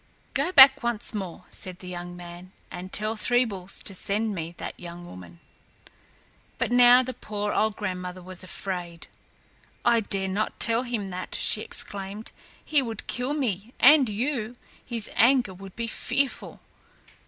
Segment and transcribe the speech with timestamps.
[0.33, 4.55] "Go back once more," said the young man, "and tell Three Bulls to send me
[4.57, 5.39] that young woman."
[6.57, 9.05] But now the poor old grandmother was afraid.
[9.85, 12.31] "I dare not tell him that," she exclaimed.
[12.65, 14.55] "He would kill me, and you.
[14.83, 16.61] His anger would be fearful."